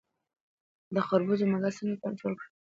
[0.93, 2.51] د خربوزو مګس څنګه کنټرول کړم؟